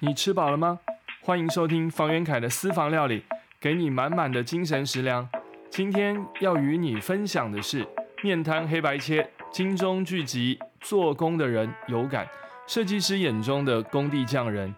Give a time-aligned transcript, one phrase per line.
[0.00, 0.80] 你吃饱了吗？
[1.22, 3.22] 欢迎收听房元凯的私房料理，
[3.60, 5.26] 给你满满的精神食粮。
[5.70, 7.86] 今天要与你分享的是
[8.22, 12.26] 面瘫黑白切，金钟聚集做工的人有感，
[12.66, 14.74] 设计师眼中的工地匠人。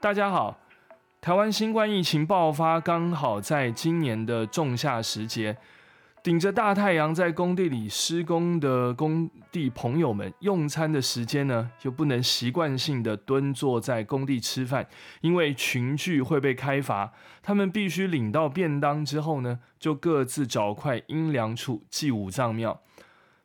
[0.00, 0.58] 大家好，
[1.20, 5.56] 台湾新冠疫情爆发，刚好在今年的仲夏时节。
[6.26, 14.88] 顶着大太阳在工地里施工的工地朋友们，用餐的时间呢，又不能习惯性的蹲坐在工地吃饭，
[15.20, 17.12] 因为群聚会被开罚。
[17.44, 22.80] 他们必须领到便当之后呢，就各自找块阴凉处祭五脏庙。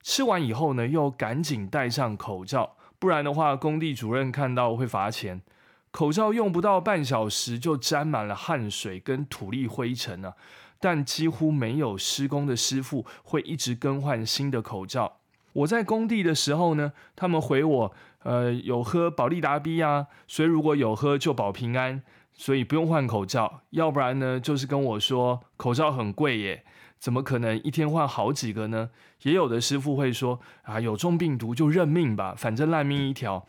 [0.01, 5.43] 吃完以后呢，又赶紧戴上口罩，不然的话，工地主任看到会罚钱。
[5.91, 10.33] 口罩用不到半小时就沾满了汗水跟土粒灰尘啊！
[10.81, 15.19] 但几乎没有施工的师傅会一直更换新的口罩。
[15.53, 22.01] 我在工地的时候呢，他们回我，呃，有喝保利达 B 啊，所以如果有喝就保平安，
[22.33, 23.61] 所以不用换口罩。
[23.71, 26.63] 要不然呢，就是跟我说口罩很贵耶，
[26.97, 28.89] 怎么可能一天换好几个呢？
[29.23, 33.45] 也有的师傅会说啊，有中病毒就认命吧，反正烂命一条。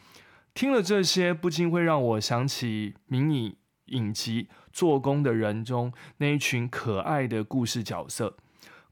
[0.55, 8.37] 听了这些，不禁会让我想起迷你影集《做工的人》中那一群可爱的故事角色。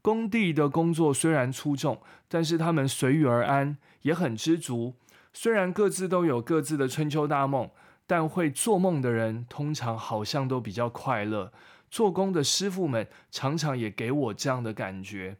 [0.01, 4.95] 工地的工作虽然出众，但是他们随遇而安，也很知足。
[5.33, 7.69] 虽然各自都有各自的春秋大梦，
[8.07, 11.53] 但会做梦的人通常好像都比较快乐。
[11.89, 15.37] 做工的师傅们常常也给我这样的感觉。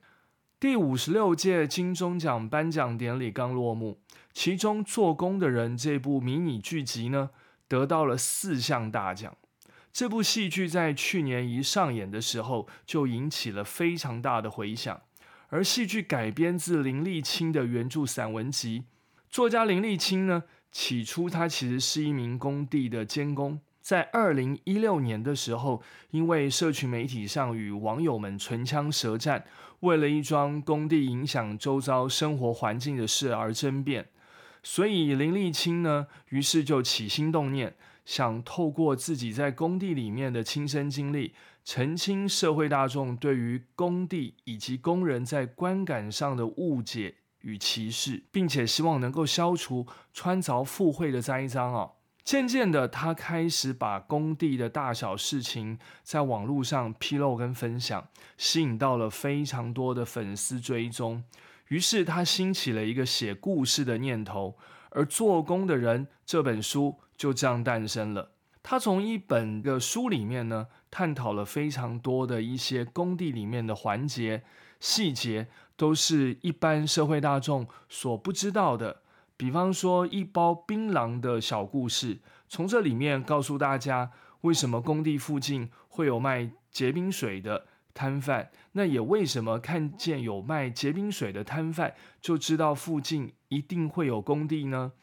[0.59, 3.99] 第五十六届金钟奖颁奖典礼刚落幕，
[4.31, 7.31] 其中《做工的人》这部迷你剧集呢，
[7.67, 9.35] 得到了四项大奖。
[9.93, 15.01] 这部戏剧在去年一上演的时候，就引起了非常大的回响。
[15.49, 18.85] 而戏剧改编自林立清的原著散文集，
[19.29, 23.59] 作家林立清呢，起初他其实是一名工地的监工。
[23.81, 29.43] 在二零一六年的时候，因为社群媒体上与网友们唇枪舌战，
[29.81, 34.07] 为了一桩工地影响周遭生活环境的事而争辩，
[34.63, 37.75] 所以林立清呢，于是就起心动念，
[38.05, 51.93] 想透过自己在工地里面的亲身经历，澄清社会大众对于工地以及工人在观感上的误解与歧视，并且希望能够消除穿凿附会的栽赃哦。
[52.23, 58.07] 渐渐的，他开始把工地的大小事情在网络上披露跟分享，
[58.37, 61.23] 吸引到了非常多的粉丝追踪。
[61.69, 64.55] 于是，他兴起了一个写故事的念头，
[64.91, 68.31] 而《做工的人》这本书就这样诞生了。
[68.63, 74.41] 他从一本的书里面呢，探讨了非常多的一些工地里面的环节
[74.79, 79.01] 细节，都是一般社会大众所不知道的。
[79.37, 82.17] 比方说一包槟榔的小故事，
[82.49, 84.09] 从这里面告诉大家
[84.41, 94.93] 为什么工地附近会有卖结冰水的摊贩，那也为什么看见有卖结冰水的摊贩就知道附近一定会有工地呢？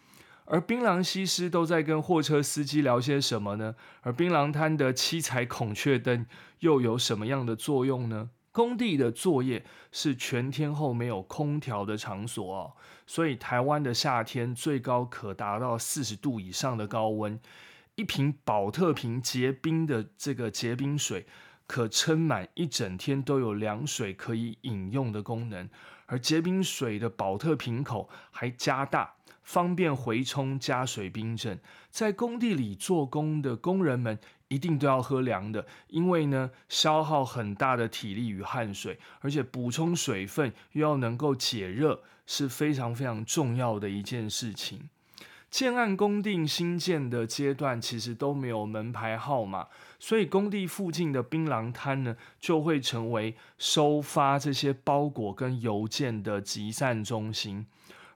[0.51, 3.75] 而槟榔西施都在跟货车司机聊些什么呢？
[4.01, 6.27] 而槟榔摊的七彩孔雀灯
[6.61, 8.31] 又有什么样的作用呢？
[8.51, 12.73] 工地的作业是全天候没有空调的场所哦，
[13.07, 17.39] 所以台湾的夏天最高可达到四十度以上的高温。
[17.95, 21.27] 一瓶保特瓶结冰的这个结冰水，
[21.67, 25.69] 可撑满一整天都有凉水可以饮用的功能。
[26.07, 29.15] 而结冰水的保特瓶口还加大，
[29.49, 31.59] 方便回冲加水冰镇。
[31.91, 34.19] 在工地里做工的工人们。
[34.51, 44.89] 一定都要喝凉的，因为呢，消耗很大的体力与汗水，而且补充水分又要能够解热，是非常非常重要的一件事情。
[45.51, 49.67] 建案工地新建的阶段，其实都没有门牌号码，
[49.99, 57.67] 所以工地附近的槟榔摊呢，就会成为收发这些包裹跟邮件的集散中心。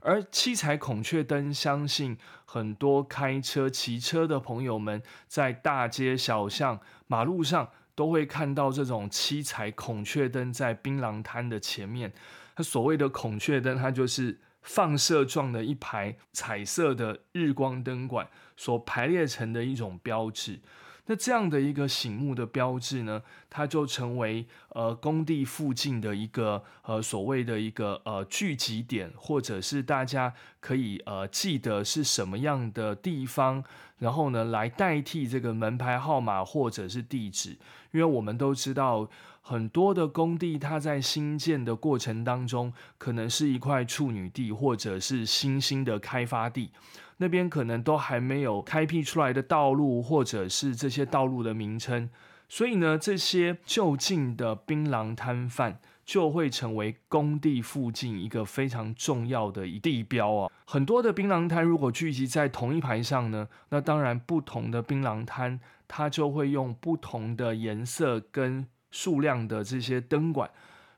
[0.05, 12.13] 而七彩孔雀灯，相信很多开车、骑车的朋友们，在大街小巷、马路上都会看到这种七彩孔雀灯在槟榔摊的前面。
[12.57, 20.61] 它所谓的孔雀灯，它就是放射状的一排彩色的日光灯管所排列成的一种标志。
[21.07, 23.21] 那这样的一个醒目的标志呢，
[23.51, 33.65] 它就成为呃工地附近的一个呃所谓的一个呃聚集点，或者是大家可以呃记得是什么样的地方，
[33.99, 37.51] 然后呢来代替这个门牌号码或者是地址，
[37.91, 39.09] 因为我们都知道
[39.45, 46.71] 很多的工地，它在新建的过程当中，可能是一块处女地，或者是新兴的开发地，
[47.17, 52.09] 那边可能都还没有开辟出来的道路，或者是这些道路的名称。
[52.49, 60.53] 所以呢，这些就近的槟榔摊贩就会成为工地附近一个非常重要的一地标啊。
[60.67, 65.59] 很多的槟榔摊如果聚集在同一排上呢，那当然不同的槟榔摊
[65.89, 70.49] 它就会用不同的颜色跟数量的这些灯管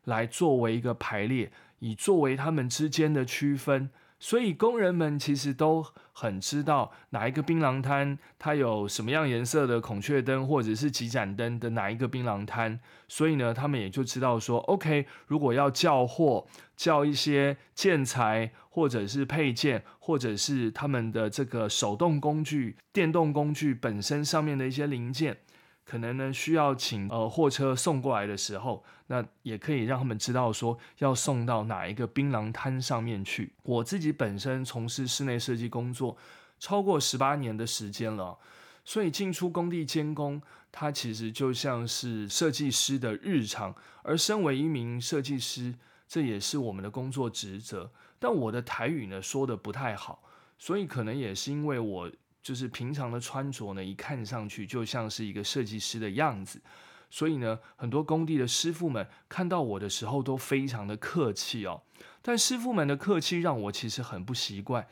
[0.04, 3.88] 来作为一个排列，以作为他们之间的区分。
[4.20, 25.36] 所以工人们其实都很知道哪一个槟榔摊它有什么样颜色的孔雀灯或者是几盏灯的哪一个槟榔摊，所以呢，他们也就知道说，OK，如果要叫货、叫一些建材或者是配件，或者是他们的这个手动工具、电动工具本身上面的一些零件。
[25.84, 33.52] 可能呢，需要请呃货车送过来的时候，那也可以让他们知道说要送到哪一个槟榔摊上面去。
[33.62, 36.16] 我自己本身从事室内设计工作
[36.58, 38.38] 超过十八年的时间了，
[38.82, 40.40] 所以进出工地监工，
[40.72, 43.74] 它其实就像是设计师的日常。
[44.02, 45.74] 而身为一名设计师，
[46.08, 47.90] 这也是我们的工作职责。
[48.18, 50.22] 但我的台语呢说的不太好，
[50.58, 52.10] 所以可能也是因为我。
[52.44, 56.60] 就是平常的穿着呢，一看上去就像是一个设计师的样子，
[57.08, 61.80] 所以呢，很多工地的师傅们看到我的时候都非常的客气哦。
[62.20, 64.86] 但师傅们的客气让我其实很不习惯，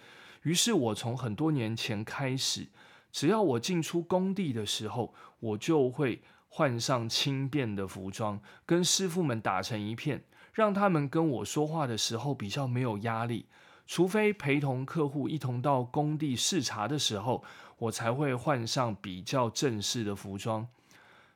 [0.44, 2.68] 于是我从很多年前开始，
[3.12, 13.44] 只要我进出工地的时候，我就会换上轻便的服装，跟师傅们打成一片，让他们跟我说话的时候比较没有压力。
[13.86, 17.42] 除非陪同客户一同到工地视察的时候，
[17.78, 20.66] 我才会换上比较正式的服装。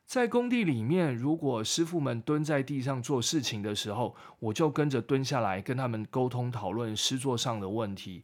[0.06, 8.22] 在工地里面，如果师傅们蹲在地上做事情的时候，我就跟着蹲下来跟他们沟通讨论师作上的问题；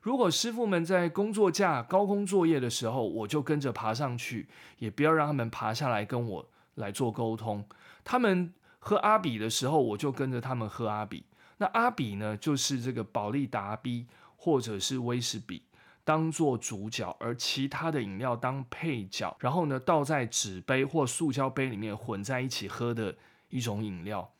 [0.00, 4.48] 如果师傅们在工作架高空作业的时候，我就跟着爬上去，
[4.78, 7.62] 也不要让他们爬下来跟我来做沟通。
[8.02, 11.24] 他们喝阿比的时候，我就跟着他们喝阿比。
[11.58, 14.06] 那阿比呢，就是这个宝利达 B
[14.36, 15.64] 或者是威士比
[16.04, 23.14] 当做主角，而其他的饮料当配角，然后呢倒在纸杯或塑胶杯里面混在一起喝的
[23.50, 24.32] 一种饮料。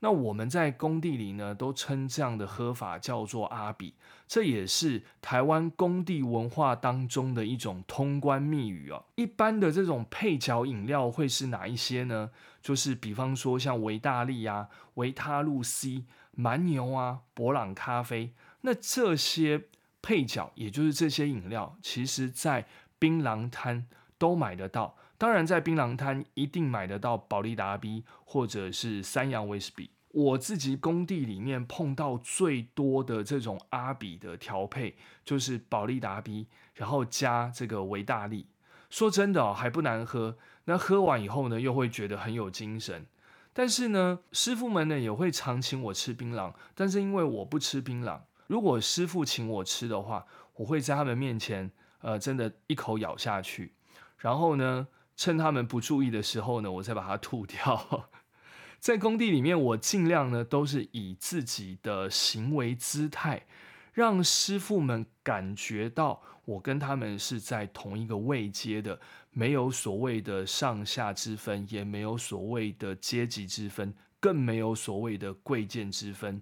[0.00, 3.94] 那我们在工地里呢，都称这样的喝法叫做阿比，
[4.26, 9.04] 这也是台湾工地文化当中的一种通关密语哦。
[9.14, 12.30] 一般的这种配角饮料会是哪一些呢？
[12.60, 16.04] 就是比方说像维大利啊、维他露 C。
[16.32, 18.32] 蛮牛啊，博朗咖啡，
[18.62, 19.64] 那这些
[20.00, 22.66] 配角，也就是这些饮料，其实在
[22.98, 23.86] 槟榔摊
[24.16, 24.96] 都买得到。
[25.20, 29.90] 当然，在槟榔摊一定买得到宝利达 B 或者是三洋威士比。
[30.12, 38.46] 我自己工地里面碰到最多的这种阿比的调配，就是宝利达 B，然后加这个维大利。
[38.88, 40.38] 说真的哦，还不难喝。
[40.64, 43.04] 那喝完以后呢，又会觉得很有精神。
[43.52, 50.24] 但是呢，师傅们呢也会常请我吃槟榔，但是因为我不吃槟榔，如果师傅请我吃的话，
[50.54, 51.70] 我会在他们面前，
[52.00, 53.74] 呃，真的一口咬下去，
[54.16, 54.88] 然后呢，
[55.20, 58.08] 趁他们不注意的时候呢，我再把它吐掉。
[58.80, 63.46] 在工地里面，我尽量呢都是以自己的行为姿态。
[63.92, 68.98] 让师傅们感觉到我跟他们是在同一个位阶的，
[69.30, 76.40] 没有所谓的上下之分，也没有所谓的阶级之分，更没有所谓的贵贱之分。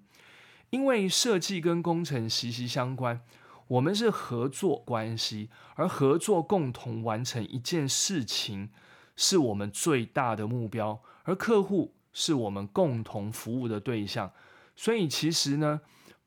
[0.70, 3.20] 因为设计跟工程息息相关，
[3.68, 8.70] 我们是合作关系，而合作共同完成一件事情
[9.16, 14.32] 是我们最大的目标，而客户是我们共同服务的对象。
[14.74, 15.80] 所以其实呢。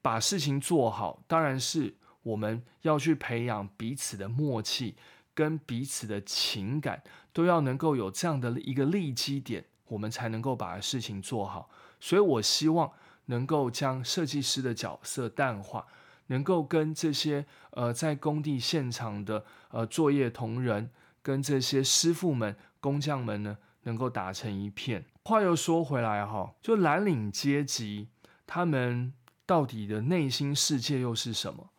[0.03, 1.93] 把事情做好，当然是
[2.23, 4.95] 我们要去培养彼此的默契
[5.35, 11.69] 跟彼此的情感，都要能够有这样的一个利基点，我们才能够把事情做好。
[11.99, 12.91] 所以我希望
[13.25, 15.85] 能够将设计师的角色淡化，
[16.27, 20.89] 能够跟这些呃在工地现场的呃作业同仁，
[21.21, 25.05] 跟这些师傅们、工匠们呢，能够打成一片。
[25.23, 28.09] 话又说回来哈，就蓝领阶级
[28.45, 29.13] 他们。
[29.43, 31.71] 到底的内心世界又是什么？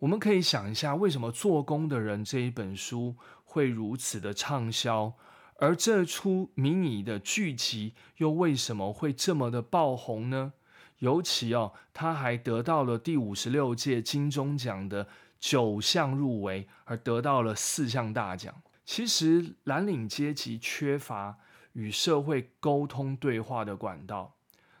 [0.00, 5.14] 我们可以想一下，为什么《做工的人》这一本书会如此的畅销，
[5.56, 10.52] 而这出迷你的剧集又为什么会这么的爆红呢？
[11.00, 15.06] 尤其哦，他还得到了第五十六届金钟奖的
[15.38, 18.54] 九项入围，而得到了四项大奖。
[18.86, 21.36] 其实蓝领阶级缺乏
[21.74, 24.34] 与社会沟通对话的管道。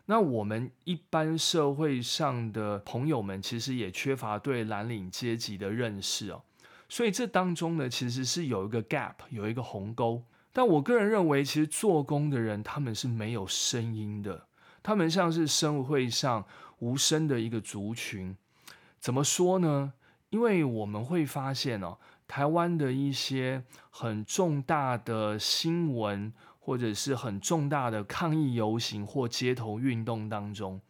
[0.06, 6.42] 那我们一般社会上的朋友们，其实也缺乏对蓝领阶级的认识哦。
[6.88, 10.24] 所以这当中呢，其实是有一个 gap，有一个鸿沟。
[10.52, 14.48] 但我个人认为，其实做工的人他们是没有声音的，
[14.82, 16.44] 他们像是社会上
[16.78, 18.36] 无声的一个族群。
[18.98, 19.92] 怎么说呢？
[20.30, 30.80] 因为我们会发现哦，台湾的一些很重大的新闻，或者是很重大的抗议游行或街头运动当中，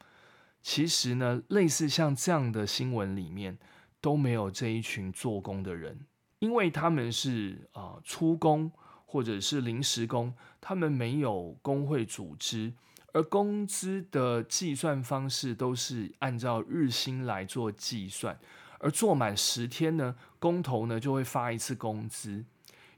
[0.63, 3.59] 其实呢，类似像这样的新闻里面。
[4.03, 6.07] 都没有这一群做工的人，
[6.39, 8.73] 因为他们是啊出工
[9.05, 12.73] 或者是临时工，他们没有工会组织，
[13.13, 18.39] 而工资的计算方式都是按照日薪来做计算，
[18.79, 22.45] 而做满十天呢，工头呢就会发一次工资，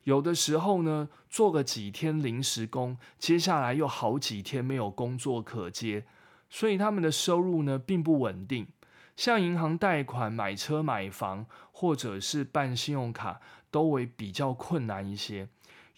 [0.04, 6.04] 有的时候呢做个几天临时工，接下来又好几天没有工作可接，
[6.50, 8.66] 所以他们的收入呢并不稳定。
[9.14, 13.40] 像银行贷款、买车、买房，或者是办信用卡，
[13.70, 15.48] 都为比较困难一些。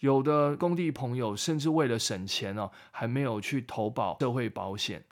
[0.05, 5.03] 有的工地朋友甚至为了省钱哦，还没有去投保社会保险。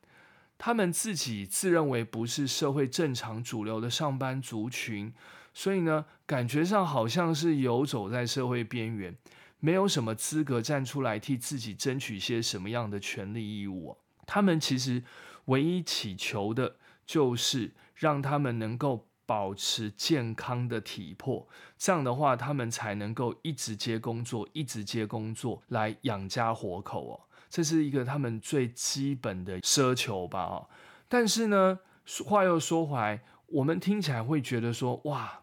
[0.57, 5.13] 他们自己自认为不是社会正常主流的上班族群，
[5.53, 9.15] 所以呢，感觉上好像是游走在社会边缘，
[9.59, 13.97] 没有什么资格站出来替自己争取些什么样的权利义务。
[14.25, 15.03] 他们其实
[15.45, 17.71] 唯一祈求的就是。
[17.95, 27.19] 让他们能够保持健康的体魄，这样的话，他们才能够一直接工作，一直接工作来养家活口哦。
[27.49, 30.67] 这是一个他们最基本的奢求吧哦。
[31.07, 31.79] 但是呢，
[32.25, 35.39] 话又说回来，我们听起来会觉得说，哇。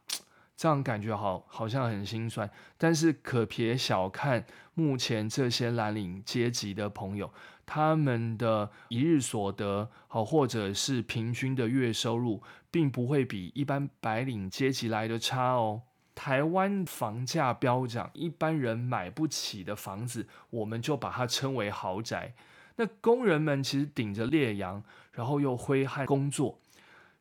[0.57, 2.51] 这样感觉好，好像很心酸。
[2.77, 4.45] 但是可别小看
[4.75, 7.33] 目前这些蓝领阶级的朋友，
[7.73, 15.83] 他们的一日所得，好或者是平均的月收入，并不会比一般白领阶级来的差哦。
[16.17, 22.35] 台湾房价飙涨，一般人买不起的房子，我们就把它称为豪宅。
[22.75, 26.59] 那工人们其实顶着烈阳，然后又挥汗工作。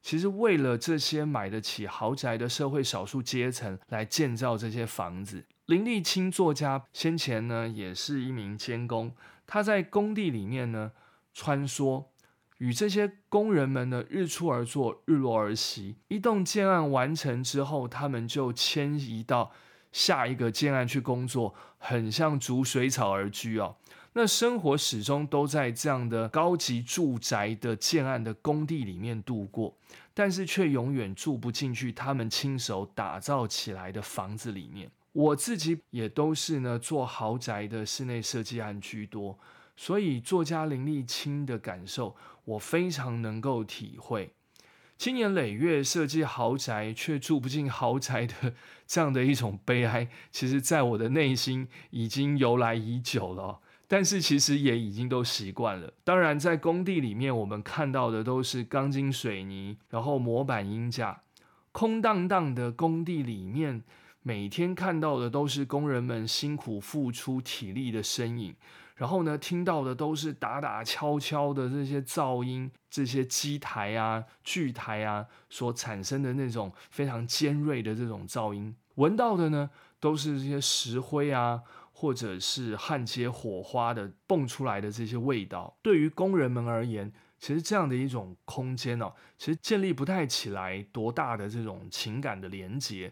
[0.02, 5.46] 其实为了这些买得起豪宅的社会少数阶层来建造这些房子。
[5.68, 9.14] 林立清作家先前呢也是一名监工，
[9.52, 10.92] 他在工地里面呢
[11.34, 12.06] 穿梭，
[12.60, 15.96] 与这些工人们呢日出而作，日落而息。
[16.08, 19.52] 一栋建案完成之后，他们就迁移到
[19.92, 23.76] 下一个建案去工作，很像逐水草而居哦。
[24.14, 29.76] 那生活始终都在这样的高级住宅的建案的工地里面度过，
[30.14, 34.92] 但是却永远住不进去他们亲手打造起来的房子里面。
[35.12, 39.40] 我自己也都是呢做豪宅的室内设计案居多，
[39.76, 44.34] 所以作家林立清的感受我非常能够体会。
[44.98, 48.54] 经年累月设计豪宅却住不进豪宅的
[48.86, 53.60] 这样的一种悲哀，其实在我的内心已经由来已久了。
[53.88, 55.92] 但是其实也已经都习惯了。
[56.04, 61.24] 当然，在工地里面，我们看到的都是钢筋水泥，然后模板鹰架，
[61.72, 63.82] 空荡荡的工地里面，
[64.30, 68.56] 每天看到的都是工人们辛苦付出体力的身影。
[68.96, 78.76] 然后呢，听到的都是打打敲敲的这些噪音，这些机台啊、锯台啊所产生的那种非常尖锐的这种噪音。
[78.96, 79.68] 闻到的呢，
[80.00, 81.64] 都是这些石灰啊。
[81.92, 93.12] 或者是焊接火花的蹦出来的这些味道，对于工人们而言，其实这样的一种空间呢，其实建立不太起来多大的这种情感的连接。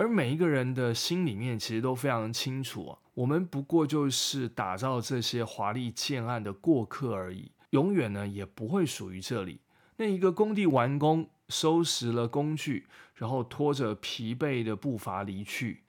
[0.00, 9.60] 而每一个人的心里面，其实都非常清楚啊，我们不过就是打造这些华丽建案的过客而已，永远呢也不会属于这里。
[9.98, 15.82] 那一个工地完工，收拾了工具，然后拖着疲惫的步伐离去。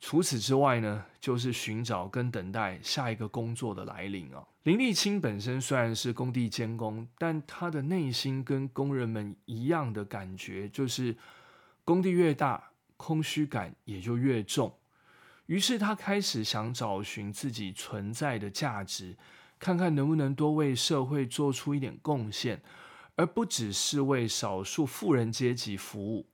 [0.00, 4.42] 除此之外呢，就是寻找跟等待下一个工作的来临啊。
[4.62, 11.14] 林立清本身虽然是工地监工，但他的内心跟工人们一样的感觉，就是
[11.84, 14.74] 工地越大，空虚感也就越重。
[15.46, 19.16] 于是他开始想找寻自己存在的价值，
[19.58, 22.60] 看看能不能多为社会做出一点贡献，
[23.14, 26.26] 而不只是为少数富人阶级服务。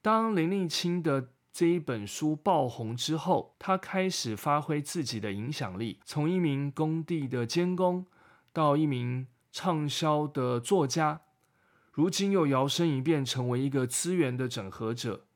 [0.00, 8.06] 当林立清的这一本书爆红之后，他开始发挥自己的影响力，从一名工地的监工
[8.52, 11.20] 到一名畅销的作家，
[11.92, 15.26] 如今又摇身一变成为一个资源的整合者。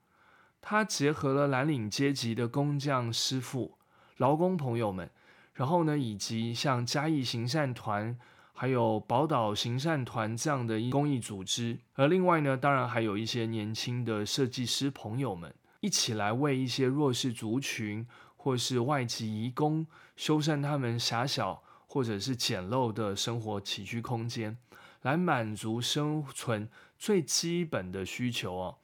[0.63, 3.77] 他结合了蓝领阶级的工匠师傅、
[4.17, 5.11] 劳工朋友们，
[5.53, 8.19] 然后呢，以及像嘉义行善团。
[8.55, 19.85] 还有宝岛行善团这样的公益组织，而另外呢，当然还有一些年轻的设计师朋友们，一起来为一些弱势族群或是外籍移工
[20.17, 24.57] 修缮他们狭小或者是简陋的生活起居空间，
[25.01, 28.77] 来满足生存最基本的需求哦。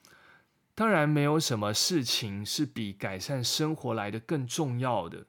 [0.79, 5.27] 当然，没有什么事情是比改善生活来的更重要的。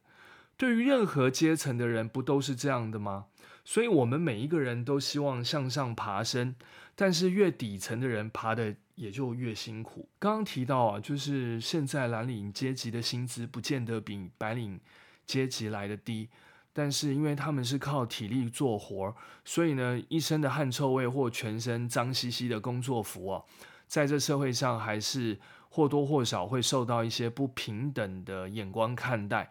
[0.56, 3.26] 对于任何阶层的人，不都是这样的吗？
[3.66, 6.54] 所以，我们每一个人都希望向上爬升，
[6.96, 10.08] 但是越底层的人爬的也就越辛苦。
[10.20, 14.80] 刚刚提到啊，就是现在蓝领阶级的薪资不见得比白领
[15.26, 16.30] 阶级来的低，
[16.72, 23.44] 但是因为他们是靠体力做活，所以呢，一身的汗臭味或全身脏兮兮的工作服啊，
[23.90, 29.50] 在这社会上还是或多或少会受到一些不平等的眼光看待。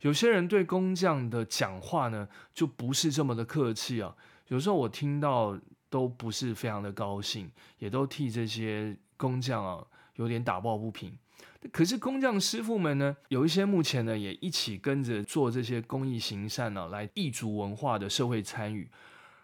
[0.00, 4.14] 有些人对工匠的讲话呢，就不是这么的客气啊。
[4.46, 5.58] 有时候我听到
[5.90, 11.18] 都不是非常的高兴，也都替这些工匠啊有点打抱不平。
[11.72, 18.88] 可是工匠师傅们呢，有一些目前呢也一起跟着做这些公益行善呢，来异族文化的社会参与，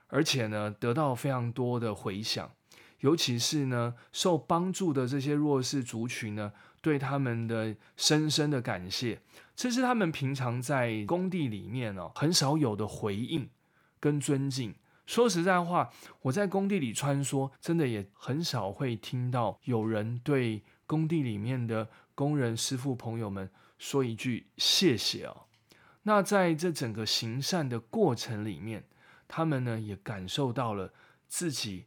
[0.07, 2.49] 而且呢得到非常多的回响。
[3.05, 9.21] 尤其是呢受帮助的这些弱势族群呢，对他们的深深的感谢。
[9.55, 13.47] 这是他们平常在工地里面哦很少有的回应
[14.01, 14.75] 跟尊敬。
[15.05, 15.91] 说实在话，
[16.23, 25.43] 我在工地里穿梭，真的也很少会听到有人对工地里面的工人师傅朋友们说一句谢谢哦。
[26.05, 28.83] 那在这整个行善的过程里面，
[29.29, 30.91] 他们呢也感受到了
[31.29, 31.85] 自己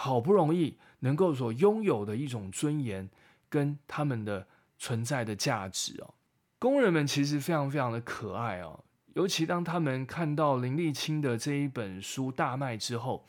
[0.00, 3.10] 好不容易能够所拥有的一种尊严
[3.48, 4.46] 跟他们的
[4.78, 6.14] 存在的价值哦。
[6.60, 13.26] 工人们其实非常非常的可爱哦，尤其当他们看到林立清的这一本书大卖之后，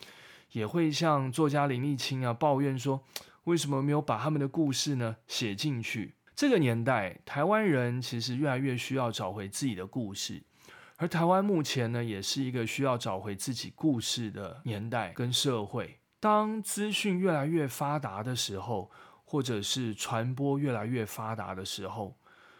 [0.51, 3.03] 也会向作家林立清啊抱怨说，
[3.45, 6.13] 为什么没有把他们的故事呢写进去？
[6.35, 10.43] 这个年代，台湾人其实越来越需要找回自己的故事，
[10.97, 15.98] 而台湾目前呢，也是一个需要找回自己故事的年代跟社会。
[16.19, 18.91] 当资讯越来越发达的时候，
[19.23, 22.15] 或者是传播越来越发达的时候。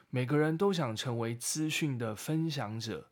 [0.09, 3.07] 每个人都想成为资讯的分享者，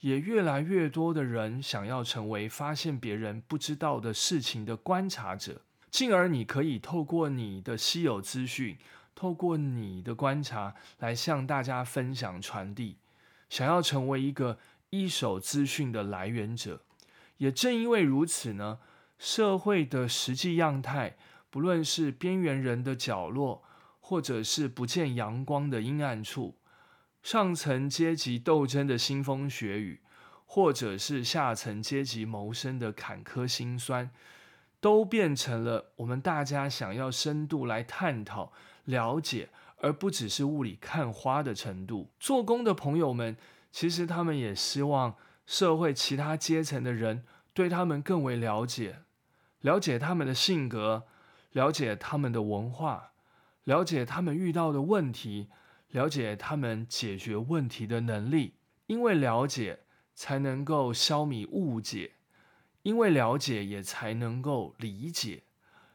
[0.00, 8.78] 也越来越多的人想要成为发现别人不知道的事情的观察者，进而你可以透过你的稀有资讯，
[9.14, 12.96] 透过你的观察来向大家分享传递。
[13.50, 14.58] 想要成为一个
[14.88, 16.80] 一手资讯的来源者，
[17.36, 18.78] 也正因为如此呢，
[19.18, 21.16] 社会的实际样态，
[21.50, 23.64] 不论是边缘人的角落。
[24.00, 26.56] 或者是不见阳光的阴暗处，
[27.22, 30.00] 上层阶级斗争的腥风血雨，
[30.46, 34.10] 或者是下层阶级谋生的坎坷辛酸，
[34.80, 38.50] 都变成了我们大家想要深度来探讨、
[38.86, 42.08] 了解，而不只是雾里看花的程度。
[42.18, 43.36] 做工的朋友们，
[43.70, 49.00] 其实他们也希望社会其他阶层的人对他们更为了解，
[49.60, 51.06] 了解他们的性格，
[51.52, 53.12] 了解他们的文化。
[53.64, 55.48] 了解他们遇到的问题，
[55.90, 58.54] 了解他们解决问题的能力，
[58.86, 59.80] 因为了解
[60.14, 62.12] 才能够消弭误解，
[62.82, 65.42] 因为了解也才能够理解，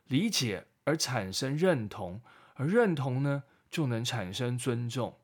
[0.05, 2.21] 理解而产生认同，
[2.53, 5.17] 而认同呢就能产生尊重。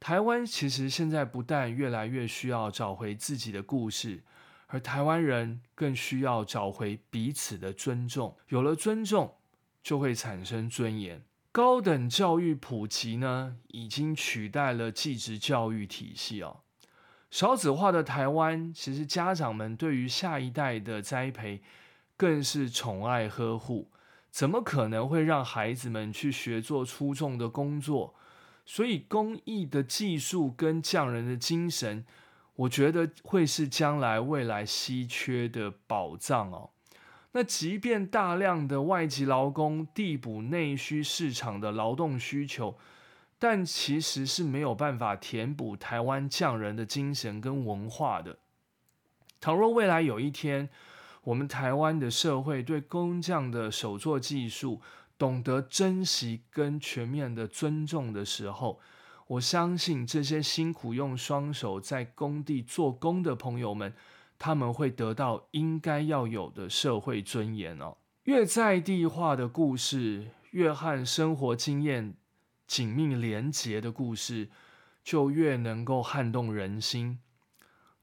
[0.00, 4.24] 台湾其实现在不但越来越需要找回自己的故事，
[4.72, 8.36] 而台湾人更需要找回彼此的尊重。
[8.48, 9.34] 有了尊重，
[9.82, 11.22] 就会产生尊严。
[11.52, 16.60] 高等教育普及呢，已经取代了继职教育体系哦。
[17.30, 21.62] 少子化的台湾，其实家长们对于下一代的栽培
[22.16, 23.90] 更是宠爱呵护，
[24.30, 28.14] 怎么可能会让孩子们去学做出众的工作？
[28.64, 32.04] 所以，工艺的技术跟匠人的精神，
[32.60, 36.70] 我觉得会是将来未来稀缺的宝藏哦。
[37.32, 42.76] 那即便大量的外籍劳工递补内需市场的劳动需求，
[43.38, 48.36] 但其实是没有办法填补台湾匠人的精神跟文化的。
[49.40, 50.68] 倘若未来有一天，
[51.22, 54.82] 我们台湾的社会对工匠的手作技术
[55.16, 58.80] 懂得珍惜跟全面的尊重的时候，
[59.30, 63.94] 我相信这些辛苦用双手在工地做工的朋友们。
[64.42, 67.98] 他们会得到应该要有的社会尊严哦。
[68.22, 72.14] 越在地化的故事，越和生活经验
[72.66, 74.48] 紧密连结的故事，
[75.04, 77.18] 就越能够撼动人心。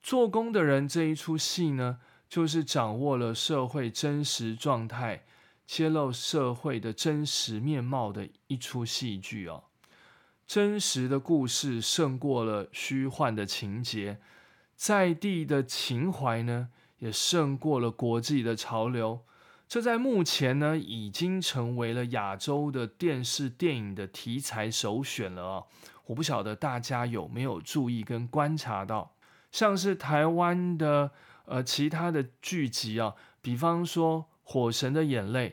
[0.04, 1.98] 做工的人这一出戏呢，
[2.30, 5.26] 就是掌握了社会真实状态，
[5.66, 9.64] 揭露社会的真实面貌的一出戏剧哦。
[10.48, 14.18] 真实的故事胜过了虚幻的情节，
[14.78, 19.26] 在地的情怀呢，也胜过了国际的潮流。
[19.68, 25.64] 这在目前呢，已经成为了亚洲的电视电影的题材首选了啊！
[26.06, 29.12] 我不晓得大家有没有注意跟观察到，
[29.52, 31.12] 像是台湾的
[31.44, 35.50] 呃其他的剧集啊，比方说《火神的眼泪》，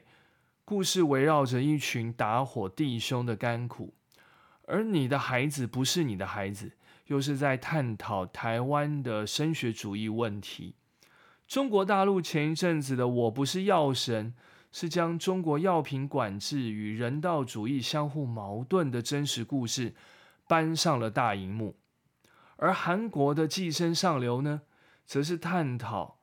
[0.65, 3.93] 故事围绕着一群打火弟兄的甘苦，
[4.67, 6.73] 而你的孩子不是你的孩子，
[7.07, 10.75] 又是在探讨台湾的升学主义问题。
[11.47, 14.33] 中国大陆前一阵子的《我不是药神》，
[14.73, 19.95] 是将中国药品管制与人道主义相互矛盾的真实故事
[20.49, 21.75] 搬上了大荧幕；
[22.57, 24.63] 而韩国的《寄生上流》呢，
[25.05, 26.19] 则是探讨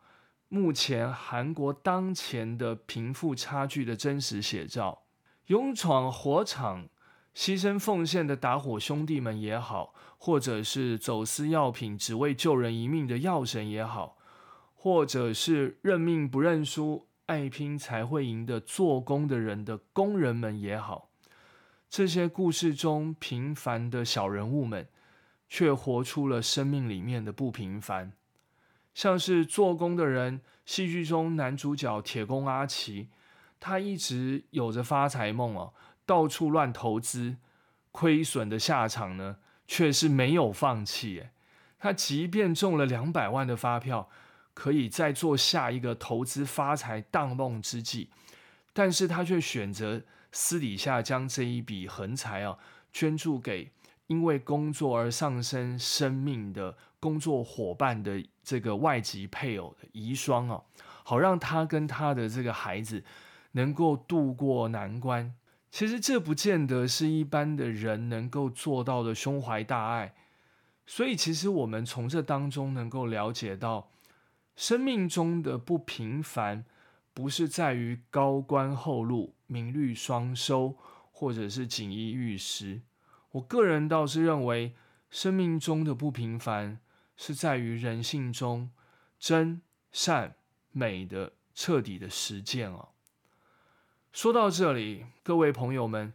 [0.50, 5.04] 目前韩国当前的贫富差距的真实写照。
[5.48, 6.88] 勇闯火场、
[7.36, 14.18] 牺牲奉献的打火兄弟们也好，或者是走私药品只为救人一命的药神也好。
[14.84, 21.12] 或者是认命不认输、爱拼才会赢的做工的人的工人们也好，
[21.88, 24.88] 这些故事中平凡的小人物们，
[25.48, 28.14] 却活出了生命里面的不平凡。
[28.96, 33.10] 像是做工的人，戏剧中男主角铁工阿奇，
[33.60, 35.76] 他一直有着发财梦哦，
[36.12, 37.38] 到处乱投资，
[37.92, 41.28] 亏损的下场呢，却是没有放弃。
[41.80, 44.10] 他即便中了两百万的发票。
[44.54, 48.10] 可以再做下一个投资发财荡梦之计，
[48.74, 50.02] 但是他却选择
[50.34, 52.58] 私底下将这一笔横财啊
[52.92, 53.72] 捐助给
[54.08, 60.62] 因为工作而丧生生命的工作伙伴的这个外籍配偶的遗孀啊，
[61.06, 63.06] 好让他跟他的这个孩子
[63.54, 65.34] 能够渡过难关。
[65.72, 70.14] 其实这不见得是一般的人能够做到的胸怀大爱，
[70.86, 73.90] 所以其实我们从这当中能够了解到。
[74.54, 76.66] 生命中的不平凡，
[77.14, 80.78] 不是在于高官厚禄、名利双收，
[81.12, 82.82] 或者是锦衣玉食。
[83.32, 84.76] 我个人倒是认为，
[85.10, 86.80] 生命中的不平凡，
[87.16, 88.70] 是在于人性中
[89.18, 90.36] 真善
[90.72, 92.90] 美的彻底的实践哦。
[94.12, 96.12] 说到这里，各位朋友们，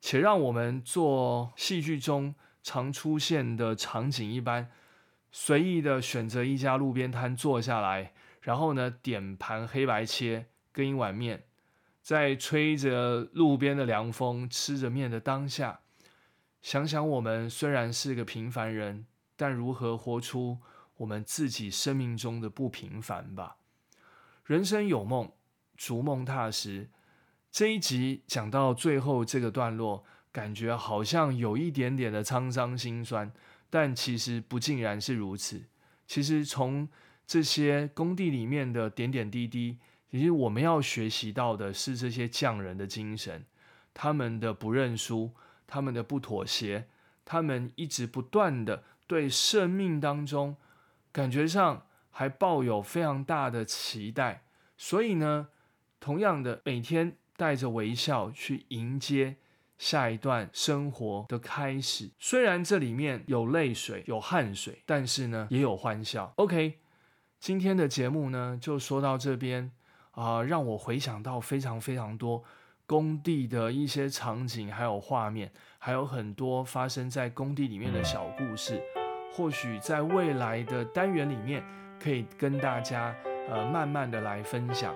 [0.00, 4.70] 且让我们做戏剧中常出现的场景一般。
[5.30, 11.44] 随意的选择一家路边摊坐下来，然后呢点盘黑白切跟一碗面，
[12.00, 15.80] 在吹着路边的凉风、吃着面的当下，
[16.62, 19.04] 想想我们虽然是个平凡人，
[19.36, 20.56] 但如何活出
[20.96, 23.58] 我们自己生命中的不平凡吧。
[24.46, 25.30] 人生有梦，
[25.76, 26.88] 逐梦踏实。
[27.50, 33.32] 这一集讲到最后这个段落，感觉好像有一点点的沧桑心酸。
[33.70, 35.62] 但其实不尽然是如此。
[36.06, 36.88] 其实从
[37.26, 39.76] 这些工地里面的点点滴滴，
[40.10, 43.44] 其实我们要学习到的是这些匠人的精神，
[43.92, 45.32] 他们的不认输，
[45.66, 46.88] 他们的不妥协，
[47.26, 50.56] 他们一直不断的对生命当中
[51.12, 54.44] 感觉上还抱有非常大的期待。
[54.78, 55.48] 所以呢，
[56.00, 59.36] 同样的每天带着微笑去迎接。
[59.78, 66.32] 下一段生活的开始，虽然这里面有泪水、有汗水，但是呢，也有欢笑。
[66.34, 66.80] OK，
[67.38, 69.70] 今天的节目呢，就说到这边
[70.10, 72.42] 啊，让我回想到非常非常多
[72.86, 78.82] 工地的一些场景，还有画面，还有很多发生在工地里面的小故事。
[79.30, 81.62] 或许在未来的单元里面，
[82.02, 83.14] 可以跟大家
[83.48, 84.92] 呃慢慢的来分享。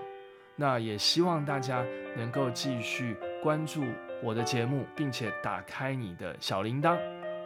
[0.56, 1.84] 那也希望大家
[2.16, 3.84] 能够继续关注。
[4.22, 6.96] 我的节目，并且打开你的小铃铛，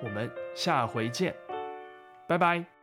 [0.02, 1.34] 我们下回见，
[2.26, 2.75] 拜拜。